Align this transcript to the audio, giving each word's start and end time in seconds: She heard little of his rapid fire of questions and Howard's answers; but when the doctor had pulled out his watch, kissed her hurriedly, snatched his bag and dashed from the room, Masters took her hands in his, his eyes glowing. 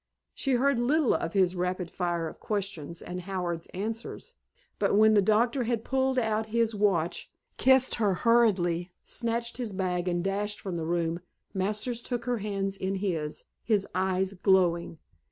She 0.33 0.53
heard 0.53 0.79
little 0.79 1.13
of 1.13 1.33
his 1.33 1.55
rapid 1.55 1.91
fire 1.91 2.27
of 2.27 2.39
questions 2.39 3.03
and 3.03 3.21
Howard's 3.21 3.67
answers; 3.67 4.33
but 4.79 4.95
when 4.95 5.13
the 5.13 5.21
doctor 5.21 5.65
had 5.65 5.83
pulled 5.83 6.17
out 6.17 6.47
his 6.47 6.73
watch, 6.73 7.29
kissed 7.57 7.93
her 8.01 8.15
hurriedly, 8.15 8.89
snatched 9.03 9.57
his 9.57 9.73
bag 9.73 10.07
and 10.07 10.23
dashed 10.23 10.59
from 10.59 10.75
the 10.75 10.85
room, 10.85 11.19
Masters 11.53 12.01
took 12.01 12.25
her 12.25 12.39
hands 12.39 12.77
in 12.77 12.95
his, 12.95 13.43
his 13.63 13.87
eyes 13.93 14.33
glowing. 14.33 14.97